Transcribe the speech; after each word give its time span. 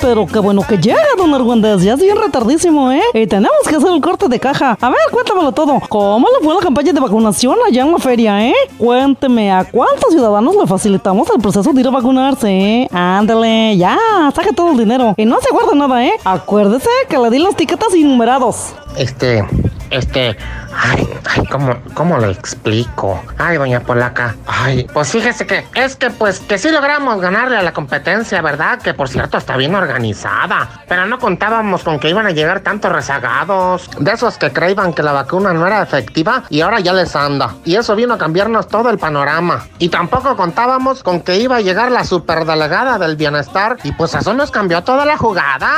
pero 0.00 0.26
qué 0.26 0.38
bueno 0.38 0.62
que 0.68 0.78
llega, 0.78 0.98
don 1.16 1.32
Argüendes. 1.34 1.82
Ya 1.82 1.94
es 1.94 2.00
bien 2.00 2.16
retardísimo, 2.16 2.90
¿eh? 2.92 3.02
Y 3.14 3.26
tenemos 3.26 3.58
que 3.68 3.76
hacer 3.76 3.90
el 3.92 4.00
corte 4.00 4.28
de 4.28 4.38
caja. 4.38 4.76
A 4.80 4.88
ver, 4.88 4.98
cuéntamelo 5.10 5.52
todo. 5.52 5.80
¿Cómo 5.88 6.26
le 6.28 6.44
fue 6.44 6.54
la 6.54 6.60
campaña 6.60 6.92
de 6.92 7.00
vacunación 7.00 7.56
allá 7.66 7.82
en 7.82 7.92
la 7.92 7.98
feria, 7.98 8.46
eh? 8.46 8.54
Cuénteme, 8.78 9.52
¿a 9.52 9.64
cuántos 9.64 10.12
ciudadanos 10.12 10.56
le 10.56 10.66
facilitamos 10.66 11.28
el 11.34 11.40
proceso 11.40 11.72
de 11.72 11.80
ir 11.80 11.86
a 11.86 11.90
vacunarse, 11.90 12.50
eh? 12.50 12.88
Ándale, 12.92 13.76
ya, 13.76 13.98
saque 14.34 14.52
todo 14.52 14.72
el 14.72 14.78
dinero. 14.78 15.14
Y 15.16 15.24
no 15.24 15.40
se 15.40 15.50
guarda 15.50 15.74
nada, 15.74 16.04
¿eh? 16.04 16.12
Acuérdese 16.24 16.88
que 17.08 17.18
le 17.18 17.30
di 17.30 17.38
los 17.38 17.56
tiquetes 17.56 17.94
innumerados. 17.94 18.74
Este, 18.96 19.44
este, 19.94 20.36
ay, 20.76 21.08
ay, 21.30 21.46
¿cómo, 21.46 21.76
¿cómo 21.94 22.18
le 22.18 22.30
explico? 22.30 23.22
Ay, 23.38 23.56
doña 23.56 23.80
Polaca, 23.80 24.34
ay, 24.46 24.86
pues 24.92 25.10
fíjese 25.10 25.46
que, 25.46 25.66
es 25.74 25.96
que 25.96 26.10
pues, 26.10 26.40
que 26.40 26.58
sí 26.58 26.70
logramos 26.70 27.20
ganarle 27.20 27.56
a 27.56 27.62
la 27.62 27.72
competencia, 27.72 28.42
¿verdad? 28.42 28.80
Que 28.80 28.94
por 28.94 29.08
cierto 29.08 29.38
está 29.38 29.56
bien 29.56 29.74
organizada, 29.74 30.82
pero 30.88 31.06
no 31.06 31.18
contábamos 31.18 31.82
con 31.84 31.98
que 31.98 32.10
iban 32.10 32.26
a 32.26 32.30
llegar 32.30 32.60
tantos 32.60 32.92
rezagados, 32.92 33.90
de 33.98 34.12
esos 34.12 34.38
que 34.38 34.52
creían 34.52 34.92
que 34.92 35.02
la 35.02 35.12
vacuna 35.12 35.52
no 35.52 35.66
era 35.66 35.82
efectiva 35.82 36.44
y 36.48 36.60
ahora 36.60 36.80
ya 36.80 36.92
les 36.92 37.14
anda. 37.14 37.54
Y 37.64 37.76
eso 37.76 37.94
vino 37.94 38.14
a 38.14 38.18
cambiarnos 38.18 38.68
todo 38.68 38.90
el 38.90 38.98
panorama. 38.98 39.66
Y 39.78 39.88
tampoco 39.88 40.36
contábamos 40.36 41.02
con 41.02 41.20
que 41.20 41.36
iba 41.36 41.56
a 41.56 41.60
llegar 41.60 41.90
la 41.92 42.04
superdelegada 42.04 42.98
del 42.98 43.16
bienestar 43.16 43.76
y 43.84 43.92
pues 43.92 44.14
eso 44.14 44.34
nos 44.34 44.50
cambió 44.50 44.82
toda 44.82 45.04
la 45.04 45.16
jugada. 45.16 45.70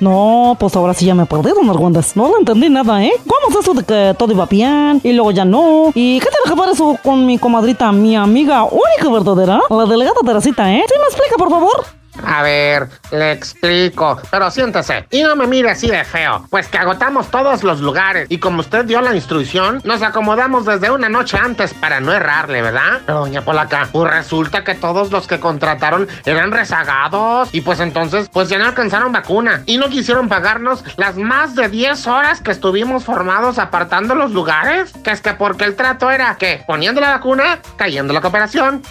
No, 0.00 0.56
pues 0.58 0.76
ahora 0.76 0.94
sí 0.94 1.06
ya 1.06 1.14
me 1.14 1.26
perdí, 1.26 1.50
don 1.50 1.68
Argüendes. 1.68 2.16
No 2.16 2.28
le 2.28 2.34
entendí 2.38 2.68
nada, 2.70 3.04
¿eh? 3.04 3.12
¿Cómo 3.26 3.50
es 3.50 3.64
eso 3.64 3.74
de 3.74 3.82
que 3.82 4.14
todo 4.16 4.32
iba 4.32 4.46
bien 4.46 5.00
y 5.02 5.12
luego 5.12 5.32
ya 5.32 5.44
no? 5.44 5.90
¿Y 5.94 6.20
qué 6.20 6.28
tiene 6.28 6.54
que 6.54 6.60
ver 6.60 6.70
eso 6.70 6.96
con 7.02 7.26
mi 7.26 7.38
comadrita, 7.38 7.90
mi 7.90 8.14
amiga 8.16 8.64
única 8.64 9.10
verdadera? 9.12 9.60
La 9.68 9.86
delegada 9.86 10.16
Teresita, 10.24 10.72
¿eh? 10.72 10.84
¿Sí 10.86 10.94
me 10.98 11.06
explica, 11.06 11.36
por 11.36 11.50
favor? 11.50 11.97
A 12.24 12.42
ver, 12.42 12.88
le 13.10 13.32
explico, 13.32 14.20
pero 14.30 14.50
siéntese 14.50 15.06
y 15.10 15.22
no 15.22 15.36
me 15.36 15.46
mire 15.46 15.70
así 15.70 15.88
de 15.88 16.04
feo, 16.04 16.46
pues 16.50 16.68
que 16.68 16.78
agotamos 16.78 17.30
todos 17.30 17.62
los 17.62 17.80
lugares 17.80 18.26
y 18.28 18.38
como 18.38 18.60
usted 18.60 18.84
dio 18.84 19.00
la 19.00 19.14
instrucción, 19.14 19.80
nos 19.84 20.02
acomodamos 20.02 20.64
desde 20.64 20.90
una 20.90 21.08
noche 21.08 21.38
antes 21.38 21.74
para 21.74 22.00
no 22.00 22.12
errarle, 22.12 22.62
¿verdad? 22.62 23.00
Pero 23.06 23.20
doña 23.20 23.42
Polaca, 23.42 23.88
pues 23.92 24.10
resulta 24.10 24.64
que 24.64 24.74
todos 24.74 25.10
los 25.10 25.26
que 25.26 25.40
contrataron 25.40 26.08
eran 26.24 26.52
rezagados 26.52 27.48
y 27.52 27.60
pues 27.60 27.80
entonces 27.80 28.28
pues 28.32 28.48
ya 28.48 28.58
no 28.58 28.66
alcanzaron 28.66 29.12
vacuna 29.12 29.62
y 29.66 29.78
no 29.78 29.88
quisieron 29.88 30.28
pagarnos 30.28 30.84
las 30.96 31.16
más 31.16 31.54
de 31.54 31.68
10 31.68 32.06
horas 32.06 32.40
que 32.40 32.50
estuvimos 32.50 33.04
formados 33.04 33.58
apartando 33.58 34.14
los 34.14 34.32
lugares, 34.32 34.92
que 35.04 35.10
es 35.10 35.20
que 35.20 35.34
porque 35.34 35.64
el 35.64 35.76
trato 35.76 36.10
era 36.10 36.36
que 36.36 36.62
poniendo 36.66 37.00
la 37.00 37.10
vacuna, 37.10 37.60
cayendo 37.76 38.12
la 38.12 38.20
cooperación, 38.20 38.82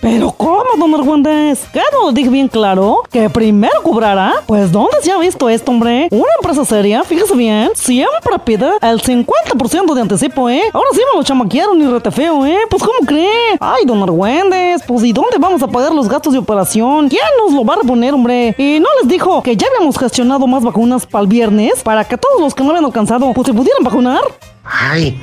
¿Pero 0.00 0.30
cómo, 0.32 0.64
don 0.78 0.94
Argüendes? 0.94 1.66
¿Qué 1.72 1.80
no 1.92 2.12
dije 2.12 2.28
bien 2.28 2.48
claro? 2.48 3.02
¿Que 3.10 3.28
primero 3.30 3.82
cobrará? 3.82 4.34
Pues 4.46 4.70
¿dónde 4.70 4.98
se 5.02 5.10
ha 5.10 5.18
visto 5.18 5.48
esto, 5.48 5.72
hombre? 5.72 6.08
Una 6.10 6.32
empresa 6.40 6.64
seria, 6.64 7.02
fíjese 7.02 7.34
bien, 7.34 7.70
siempre 7.74 8.38
pide 8.44 8.70
el 8.82 9.02
50% 9.02 9.94
de 9.94 10.00
anticipo, 10.00 10.48
¿eh? 10.48 10.62
Ahora 10.72 10.88
sí 10.92 11.00
me 11.12 11.18
lo 11.18 11.24
chamaquearon 11.24 11.80
y 11.80 11.86
rete 11.86 12.10
feo, 12.10 12.46
¿eh? 12.46 12.58
Pues 12.70 12.82
¿cómo 12.82 12.98
cree? 13.06 13.56
Ay, 13.58 13.84
don 13.84 14.02
Argüendes, 14.02 14.82
pues 14.86 15.02
¿y 15.02 15.12
dónde 15.12 15.38
vamos 15.38 15.62
a 15.62 15.66
pagar 15.66 15.92
los 15.92 16.08
gastos 16.08 16.32
de 16.32 16.38
operación? 16.38 17.08
¿Quién 17.08 17.22
nos 17.42 17.54
lo 17.54 17.64
va 17.64 17.74
a 17.74 17.78
reponer, 17.78 18.14
hombre? 18.14 18.54
Y 18.58 18.78
no 18.78 18.88
les 19.00 19.08
dijo 19.08 19.42
que 19.42 19.56
ya 19.56 19.66
habíamos 19.74 19.98
gestionado 19.98 20.46
más 20.46 20.62
vacunas 20.62 21.06
para 21.06 21.22
el 21.22 21.28
viernes 21.28 21.82
para 21.82 22.04
que 22.04 22.16
todos 22.16 22.40
los 22.40 22.54
que 22.54 22.62
no 22.62 22.70
habían 22.70 22.84
alcanzado, 22.84 23.32
pues 23.32 23.46
se 23.46 23.54
pudieran 23.54 23.82
vacunar. 23.82 24.20
Ay, 24.64 25.18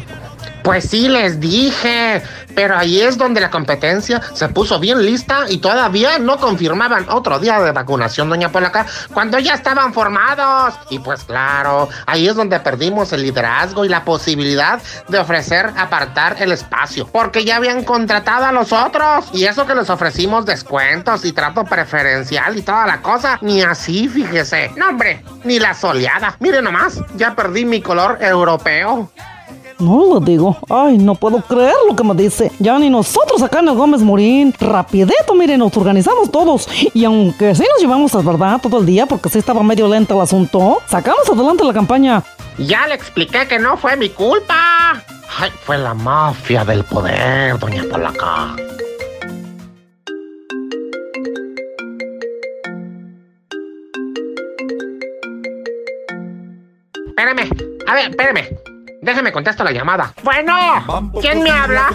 pues 0.64 0.90
sí 0.90 1.10
les 1.10 1.40
dije, 1.40 2.22
pero 2.56 2.78
ahí 2.78 3.02
es 3.02 3.18
donde 3.18 3.42
la 3.42 3.52
competencia 3.52 4.22
se 4.34 4.48
puso 4.50 4.80
bien 4.80 5.06
lista 5.06 5.46
y 5.50 5.58
todavía 5.58 6.20
no 6.20 6.38
confirmaban 6.38 7.08
otro 7.10 7.40
día 7.40 7.60
de 7.60 7.72
vacunación, 7.72 8.30
doña 8.30 8.50
Polaca, 8.50 8.86
cuando 9.14 9.40
ya 9.40 9.54
estaban 9.54 9.94
formados. 9.94 10.76
Y 10.90 11.00
pues 11.00 11.24
claro, 11.26 11.90
ahí 12.06 12.28
es 12.28 12.36
donde 12.36 12.60
perdimos 12.60 13.12
el 13.14 13.24
liderazgo 13.24 13.86
y 13.86 13.90
la 13.90 14.06
posibilidad 14.06 14.82
de 15.10 15.20
ofrecer 15.20 15.72
apartar 15.78 16.38
el 16.40 16.52
espacio, 16.52 17.08
porque 17.08 17.44
ya 17.44 17.58
habían 17.58 17.84
contratado 17.84 18.46
a 18.46 18.52
los 18.52 18.72
otros. 18.72 19.26
Y 19.34 19.46
eso 19.46 19.66
que 19.66 19.76
les 19.76 19.90
ofrecimos 19.90 20.46
descuentos 20.46 21.26
y 21.26 21.34
trato 21.34 21.66
preferencial 21.66 22.58
y 22.58 22.62
toda 22.62 22.86
la 22.86 23.02
cosa, 23.02 23.38
ni 23.42 23.62
así, 23.62 24.08
fíjese. 24.08 24.72
No, 24.76 24.90
hombre, 24.90 25.24
ni 25.44 25.60
la 25.60 25.74
soleada. 25.74 26.38
Mire 26.40 26.62
nomás, 26.62 27.02
ya 27.16 27.36
perdí 27.36 27.66
mi 27.66 27.82
color 27.82 28.18
europeo. 28.22 29.12
No 29.84 30.06
lo 30.06 30.20
digo. 30.22 30.56
Ay, 30.70 30.98
no 30.98 31.14
puedo 31.14 31.42
creer 31.42 31.76
lo 31.90 31.96
que 31.96 32.04
me 32.06 32.14
dice. 32.14 32.52
Ya 32.60 32.80
ni 32.80 32.90
nosotros 32.90 33.44
acá 33.44 33.60
en 33.60 33.68
el 33.68 33.76
Gómez 33.76 34.02
Morín. 34.02 34.54
Rapidito, 34.58 35.36
miren, 35.36 35.60
nos 35.60 35.76
organizamos 35.76 36.32
todos. 36.32 36.70
Y 36.94 37.04
aunque 37.04 37.54
sí 37.54 37.64
nos 37.70 37.82
llevamos 37.82 38.16
a 38.16 38.22
verdad 38.22 38.62
todo 38.62 38.80
el 38.80 38.86
día, 38.86 39.06
porque 39.06 39.28
sí 39.28 39.40
estaba 39.40 39.62
medio 39.62 39.90
lento 39.90 40.16
el 40.16 40.22
asunto, 40.22 40.78
sacamos 40.88 41.30
adelante 41.30 41.66
la 41.66 41.74
campaña. 41.74 42.24
Ya 42.58 42.88
le 42.88 42.96
expliqué 42.96 43.46
que 43.46 43.60
no 43.60 43.76
fue 43.76 43.98
mi 43.98 44.08
culpa. 44.10 45.04
Ay, 45.38 45.52
fue 45.66 45.78
la 45.78 45.94
mafia 45.94 46.64
del 46.64 46.86
poder, 46.86 47.60
doña 47.60 47.84
Polaca. 47.92 48.56
Espérame, 57.08 57.50
a 57.88 57.96
ver, 57.96 58.10
espérame. 58.10 58.73
Déjeme 59.04 59.34
contesto 59.34 59.66
la 59.66 59.72
llamada. 59.72 60.14
Bueno, 60.24 61.12
¿quién 61.20 61.44
me 61.44 61.52
habla? 61.52 61.90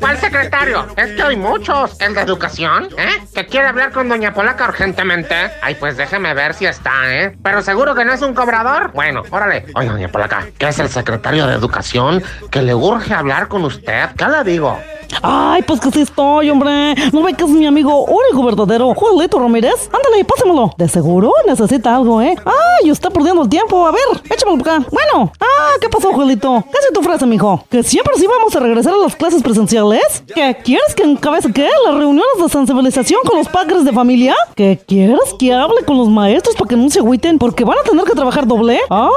¿Cuál 0.00 0.18
secretario? 0.18 0.88
Es 0.96 1.12
que 1.12 1.22
hay 1.22 1.36
muchos. 1.36 2.00
¿El 2.00 2.14
de 2.14 2.20
educación? 2.20 2.88
¿Eh? 2.98 3.22
¿Que 3.32 3.46
quiere 3.46 3.68
hablar 3.68 3.92
con 3.92 4.08
doña 4.08 4.34
Polaca 4.34 4.68
urgentemente? 4.68 5.52
Ay, 5.62 5.76
pues 5.76 5.96
déjeme 5.96 6.34
ver 6.34 6.54
si 6.54 6.66
está, 6.66 7.14
¿eh? 7.14 7.38
Pero 7.44 7.62
seguro 7.62 7.94
que 7.94 8.04
no 8.04 8.12
es 8.12 8.22
un 8.22 8.34
cobrador. 8.34 8.90
Bueno, 8.92 9.22
órale. 9.30 9.66
Oye, 9.76 9.88
doña 9.88 10.08
Polaca, 10.08 10.48
¿qué 10.58 10.68
es 10.68 10.78
el 10.80 10.88
secretario 10.88 11.46
de 11.46 11.54
educación? 11.54 12.24
Que 12.50 12.60
le 12.60 12.74
urge 12.74 13.14
hablar 13.14 13.46
con 13.46 13.64
usted. 13.64 14.10
¿Qué 14.16 14.26
le 14.26 14.42
digo? 14.42 14.80
Ay, 15.22 15.62
pues 15.62 15.80
que 15.80 15.90
sí 15.90 16.00
estoy, 16.00 16.50
hombre. 16.50 16.94
¿No 17.12 17.22
ve 17.22 17.34
que 17.34 17.44
es 17.44 17.50
mi 17.50 17.66
amigo 17.66 18.04
único 18.04 18.44
verdadero, 18.44 18.94
Juanito 18.94 19.38
Ramírez? 19.38 19.90
Ándale, 19.92 20.24
pásemelo. 20.24 20.72
De 20.76 20.88
seguro 20.88 21.32
necesita 21.46 21.94
algo, 21.96 22.22
¿eh? 22.22 22.34
Ay, 22.44 22.90
está 22.90 23.10
perdiendo 23.10 23.42
el 23.42 23.48
tiempo. 23.48 23.86
A 23.86 23.90
ver, 23.92 24.02
échamelo 24.30 24.60
acá. 24.60 24.84
Bueno. 24.90 25.32
Ah, 25.40 25.72
¿qué 25.80 25.88
pasó, 25.88 26.12
Juanito? 26.12 26.64
¿Qué 26.70 26.78
es 26.78 26.92
tu 26.92 27.02
frase, 27.02 27.26
mijo? 27.26 27.64
¿Que 27.70 27.82
siempre 27.82 28.14
sí 28.16 28.26
vamos 28.26 28.54
a 28.56 28.60
regresar 28.60 28.94
a 28.94 28.98
las 28.98 29.16
clases 29.16 29.42
presenciales? 29.42 30.22
¿Que 30.34 30.56
quieres 30.64 30.94
que 30.94 31.02
encabece 31.02 31.52
qué? 31.52 31.68
¿Las 31.86 31.94
reuniones 31.94 32.42
de 32.42 32.48
sensibilización 32.48 33.20
con 33.24 33.38
los 33.38 33.48
padres 33.48 33.84
de 33.84 33.92
familia? 33.92 34.34
¿Que 34.54 34.80
quieres 34.86 35.34
que 35.38 35.52
hable 35.52 35.84
con 35.84 35.98
los 35.98 36.08
maestros 36.08 36.56
para 36.56 36.68
que 36.68 36.76
no 36.76 36.88
se 36.90 37.00
agüiten 37.00 37.38
porque 37.38 37.64
van 37.64 37.78
a 37.78 37.82
tener 37.82 38.04
que 38.04 38.12
trabajar 38.14 38.46
doble? 38.46 38.80
Ay, 38.90 39.08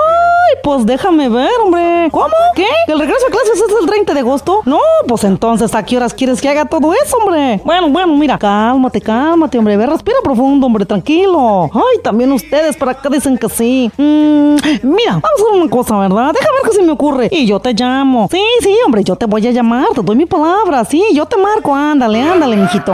pues 0.65 0.83
déjame 0.83 1.29
ver, 1.29 1.51
hombre. 1.63 2.09
¿Cómo? 2.11 2.33
¿Qué? 2.55 2.65
¿Que 2.87 2.93
el 2.93 2.99
regreso 2.99 3.23
a 3.27 3.29
clases 3.29 3.61
es 3.61 3.75
el 3.81 3.85
30 3.85 4.15
de 4.15 4.19
agosto? 4.21 4.61
No, 4.65 4.79
pues 5.07 5.23
entonces, 5.23 5.75
¿a 5.75 5.85
qué 5.85 5.95
horas 5.95 6.11
quieres 6.11 6.41
que 6.41 6.49
haga 6.49 6.65
todo 6.65 6.91
eso, 6.91 7.17
hombre? 7.17 7.61
Bueno, 7.63 7.87
bueno, 7.89 8.17
mira, 8.17 8.39
cálmate, 8.39 8.99
cálmate, 8.99 9.59
hombre. 9.59 9.77
Ve, 9.77 9.85
respira 9.85 10.17
profundo, 10.23 10.65
hombre, 10.65 10.87
tranquilo. 10.87 11.69
Ay, 11.71 12.01
también 12.03 12.31
ustedes, 12.31 12.75
¿para 12.77 12.93
acá 12.93 13.09
dicen 13.09 13.37
que 13.37 13.47
sí? 13.47 13.91
Mm, 13.95 14.55
mira, 14.81 15.11
vamos 15.11 15.23
a 15.23 15.43
hacer 15.43 15.61
una 15.61 15.69
cosa, 15.69 15.99
¿verdad? 15.99 16.33
Deja 16.33 16.47
ver 16.51 16.71
qué 16.71 16.75
se 16.75 16.81
me 16.81 16.93
ocurre. 16.93 17.29
Y 17.31 17.45
yo 17.45 17.59
te 17.59 17.71
llamo. 17.73 18.27
Sí, 18.31 18.43
sí, 18.61 18.75
hombre, 18.87 19.03
yo 19.03 19.15
te 19.15 19.27
voy 19.27 19.45
a 19.45 19.51
llamar, 19.51 19.89
te 19.93 20.01
doy 20.01 20.15
mi 20.15 20.25
palabra. 20.25 20.83
Sí, 20.83 21.03
yo 21.13 21.27
te 21.27 21.37
marco, 21.37 21.75
ándale, 21.75 22.23
ándale, 22.23 22.57
mijito. 22.57 22.91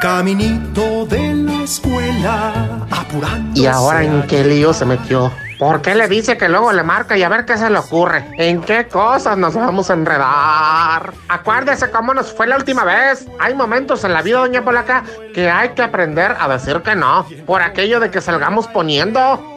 Caminito 0.00 1.06
de 1.06 1.34
la 1.34 1.64
escuela, 1.64 2.86
apurando. 2.88 3.60
¿Y 3.60 3.66
ahora 3.66 4.04
en 4.04 4.22
qué 4.28 4.44
lío 4.44 4.72
se 4.72 4.84
metió? 4.84 5.32
¿Por 5.62 5.80
qué 5.80 5.94
le 5.94 6.08
dice 6.08 6.36
que 6.36 6.48
luego 6.48 6.72
le 6.72 6.82
marca 6.82 7.16
y 7.16 7.22
a 7.22 7.28
ver 7.28 7.44
qué 7.44 7.56
se 7.56 7.70
le 7.70 7.78
ocurre? 7.78 8.26
¿En 8.36 8.62
qué 8.62 8.88
cosas 8.88 9.38
nos 9.38 9.54
vamos 9.54 9.90
a 9.90 9.92
enredar? 9.92 11.12
Acuérdese 11.28 11.88
cómo 11.88 12.12
nos 12.12 12.32
fue 12.32 12.48
la 12.48 12.56
última 12.56 12.82
vez. 12.82 13.28
Hay 13.38 13.54
momentos 13.54 14.02
en 14.02 14.12
la 14.12 14.22
vida, 14.22 14.40
doña 14.40 14.64
Polaca, 14.64 15.04
que 15.32 15.48
hay 15.48 15.68
que 15.68 15.82
aprender 15.82 16.34
a 16.36 16.48
decir 16.48 16.82
que 16.82 16.96
no. 16.96 17.24
Por 17.46 17.62
aquello 17.62 18.00
de 18.00 18.10
que 18.10 18.20
salgamos 18.20 18.66
poniendo. 18.66 19.51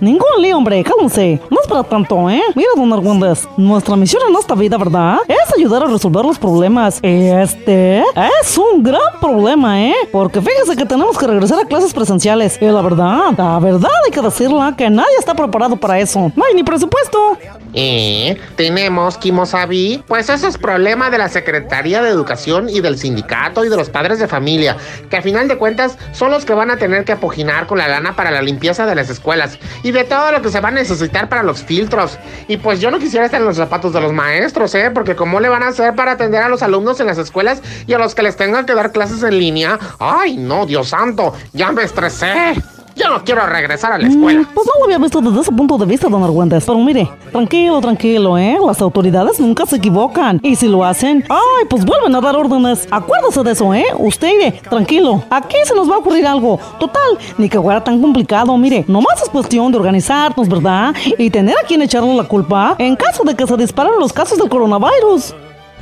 Ningún 0.00 0.28
lío, 0.40 0.56
hombre, 0.56 0.82
cálmense. 0.82 1.40
No 1.50 1.58
es 1.60 1.68
para 1.68 1.82
tanto, 1.82 2.30
¿eh? 2.30 2.42
Mira, 2.54 2.70
don 2.76 2.92
Argüendes, 2.92 3.46
nuestra 3.56 3.96
misión 3.96 4.22
en 4.28 4.36
esta 4.36 4.54
vida, 4.54 4.78
¿verdad? 4.78 5.18
Es 5.28 5.54
ayudar 5.56 5.82
a 5.82 5.86
resolver 5.86 6.24
los 6.24 6.38
problemas. 6.38 6.98
Este 7.02 7.98
es 8.40 8.58
un 8.58 8.82
gran 8.82 9.20
problema, 9.20 9.82
¿eh? 9.82 9.94
Porque 10.10 10.40
fíjese 10.40 10.76
que 10.76 10.86
tenemos 10.86 11.18
que 11.18 11.26
regresar 11.26 11.60
a 11.60 11.64
clases 11.64 11.92
presenciales. 11.92 12.58
Y 12.60 12.66
la 12.66 12.80
verdad, 12.80 13.34
la 13.36 13.58
verdad 13.58 13.90
hay 14.06 14.10
que 14.10 14.22
decirla 14.22 14.74
que 14.76 14.88
nadie 14.88 15.16
está 15.18 15.34
preparado 15.34 15.76
para 15.76 15.98
eso. 16.00 16.32
No 16.34 16.44
hay 16.44 16.54
ni 16.54 16.62
presupuesto. 16.62 17.36
Eh, 17.74 18.40
tenemos 18.56 19.18
Kimosabi. 19.18 20.04
Pues 20.06 20.28
eso 20.28 20.48
es 20.48 20.58
problema 20.58 21.10
de 21.10 21.18
la 21.18 21.28
Secretaría 21.28 22.02
de 22.02 22.10
Educación 22.10 22.68
y 22.68 22.80
del 22.80 22.98
sindicato 22.98 23.64
y 23.64 23.68
de 23.68 23.76
los 23.76 23.90
padres 23.90 24.18
de 24.18 24.28
familia, 24.28 24.76
que 25.08 25.16
a 25.16 25.22
final 25.22 25.48
de 25.48 25.56
cuentas 25.56 25.96
son 26.12 26.30
los 26.30 26.44
que 26.44 26.54
van 26.54 26.70
a 26.70 26.76
tener 26.76 27.04
que 27.04 27.12
apoginar 27.12 27.66
con 27.66 27.78
la 27.78 27.88
lana 27.88 28.16
para 28.16 28.30
la 28.30 28.42
limpieza 28.42 28.86
de 28.86 28.94
las 28.94 29.10
escuelas 29.10 29.58
y 29.82 29.90
de 29.92 30.04
todo 30.04 30.32
lo 30.32 30.42
que 30.42 30.50
se 30.50 30.60
va 30.60 30.68
a 30.68 30.72
necesitar 30.72 31.28
para 31.28 31.42
los 31.42 31.62
filtros. 31.62 32.18
Y 32.48 32.56
pues 32.56 32.80
yo 32.80 32.90
no 32.90 32.98
quisiera 32.98 33.26
estar 33.26 33.40
en 33.40 33.46
los 33.46 33.56
zapatos 33.56 33.92
de 33.92 34.00
los 34.00 34.12
maestros, 34.12 34.74
¿eh? 34.74 34.90
Porque 34.92 35.16
cómo 35.16 35.40
le 35.40 35.48
van 35.48 35.62
a 35.62 35.68
hacer 35.68 35.94
para 35.94 36.12
atender 36.12 36.42
a 36.42 36.48
los 36.48 36.62
alumnos 36.62 37.00
en 37.00 37.06
las 37.06 37.18
escuelas 37.18 37.62
y 37.86 37.94
a 37.94 37.98
los 37.98 38.14
que 38.14 38.22
les 38.22 38.36
tengan 38.36 38.66
que 38.66 38.74
dar 38.74 38.92
clases 38.92 39.22
en 39.22 39.38
línea. 39.38 39.78
Ay, 39.98 40.36
no, 40.36 40.66
Dios 40.66 40.88
santo, 40.88 41.34
ya 41.52 41.72
me 41.72 41.82
estresé. 41.82 42.54
Yo 43.00 43.08
no 43.08 43.24
quiero 43.24 43.46
regresar 43.46 43.92
a 43.92 43.98
la 43.98 44.08
escuela. 44.08 44.40
Mm, 44.40 44.46
pues 44.54 44.66
no 44.66 44.72
lo 44.78 44.84
había 44.84 44.98
visto 44.98 45.20
desde 45.22 45.40
ese 45.40 45.52
punto 45.52 45.78
de 45.78 45.86
vista, 45.86 46.08
don 46.08 46.22
Argüentes. 46.22 46.64
Pero 46.66 46.78
mire, 46.78 47.10
tranquilo, 47.32 47.80
tranquilo, 47.80 48.36
¿eh? 48.36 48.58
Las 48.64 48.82
autoridades 48.82 49.40
nunca 49.40 49.64
se 49.64 49.76
equivocan. 49.76 50.38
Y 50.42 50.54
si 50.56 50.68
lo 50.68 50.84
hacen, 50.84 51.24
ay, 51.30 51.66
pues 51.70 51.84
vuelven 51.84 52.14
a 52.14 52.20
dar 52.20 52.36
órdenes. 52.36 52.86
Acuérdese 52.90 53.42
de 53.42 53.52
eso, 53.52 53.72
¿eh? 53.72 53.86
Usted, 53.96 54.28
mire, 54.36 54.52
tranquilo. 54.68 55.24
Aquí 55.30 55.56
se 55.64 55.74
nos 55.74 55.90
va 55.90 55.94
a 55.94 55.98
ocurrir 55.98 56.26
algo. 56.26 56.60
Total, 56.78 57.18
ni 57.38 57.48
que 57.48 57.58
fuera 57.58 57.82
tan 57.82 58.00
complicado. 58.02 58.56
Mire, 58.58 58.84
nomás 58.86 59.22
es 59.22 59.30
cuestión 59.30 59.72
de 59.72 59.78
organizarnos, 59.78 60.48
¿verdad? 60.48 60.94
Y 61.16 61.30
tener 61.30 61.56
a 61.56 61.66
quien 61.66 61.80
echarle 61.80 62.14
la 62.14 62.24
culpa 62.24 62.74
en 62.78 62.96
caso 62.96 63.24
de 63.24 63.34
que 63.34 63.46
se 63.46 63.56
disparen 63.56 63.98
los 63.98 64.12
casos 64.12 64.36
del 64.36 64.50
coronavirus. 64.50 65.34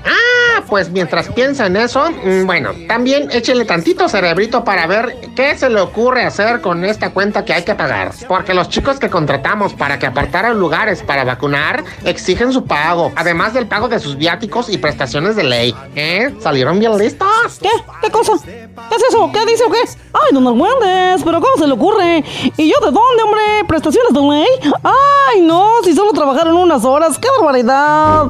Ah, 0.05 0.63
pues 0.69 0.91
mientras 0.91 1.29
piensa 1.29 1.67
en 1.67 1.77
eso, 1.77 2.11
mm, 2.11 2.47
bueno, 2.47 2.71
también 2.87 3.29
échele 3.31 3.65
tantito 3.65 4.09
cerebrito 4.09 4.65
para 4.65 4.87
ver 4.87 5.17
qué 5.35 5.57
se 5.57 5.71
le 5.71 5.81
ocurre 5.81 6.25
hacer 6.25 6.61
con 6.61 6.85
esta 6.85 7.11
cuenta 7.11 7.45
que 7.45 7.53
hay 7.53 7.63
que 7.63 7.75
pagar. 7.75 8.13
Porque 8.27 8.55
los 8.55 8.69
chicos 8.69 8.99
que 8.99 9.09
contratamos 9.09 9.75
para 9.75 9.99
que 9.99 10.07
apartaran 10.07 10.59
lugares 10.59 11.03
para 11.03 11.25
vacunar 11.25 11.85
exigen 12.05 12.53
su 12.53 12.65
pago, 12.65 13.13
además 13.17 13.55
del 13.55 13.67
pago 13.67 13.89
de 13.89 13.99
sus 13.99 14.17
viáticos 14.17 14.69
y 14.69 14.79
prestaciones 14.79 15.37
de 15.37 15.45
ley. 15.45 15.75
¿Eh? 15.95 16.35
¿Salieron 16.41 16.79
bien 16.79 16.97
listos? 16.99 17.29
¿Qué? 17.61 17.71
¿Qué 18.03 18.11
cosa? 18.11 18.33
¿Qué 18.45 18.97
es 18.97 19.03
eso? 19.09 19.31
¿Qué 19.33 19.47
dice 19.47 19.65
o 19.65 19.71
qué? 19.71 19.79
Ay, 20.13 20.33
don 20.33 20.47
Argüendes, 20.47 21.23
pero 21.25 21.41
¿cómo 21.41 21.57
se 21.57 21.67
le 21.67 21.73
ocurre? 21.73 22.25
¿Y 22.57 22.69
yo 22.69 22.79
de 22.81 22.93
dónde, 22.93 23.23
hombre? 23.25 23.43
¿Prestaciones 23.67 24.13
de 24.13 24.21
ley? 24.21 24.73
Ay, 24.83 25.41
no, 25.43 25.83
si 25.85 25.95
solo 25.95 26.13
trabajaron 26.13 26.57
unas 26.57 26.85
horas, 26.85 27.19
qué 27.19 27.29
barbaridad. 27.39 28.27